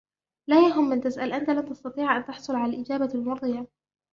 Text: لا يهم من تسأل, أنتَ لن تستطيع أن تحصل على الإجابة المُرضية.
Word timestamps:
لا 0.49 0.67
يهم 0.69 0.89
من 0.89 1.01
تسأل, 1.01 1.33
أنتَ 1.33 1.49
لن 1.49 1.65
تستطيع 1.69 2.17
أن 2.17 2.25
تحصل 2.25 2.55
على 2.55 2.73
الإجابة 2.75 3.13
المُرضية. 3.15 3.67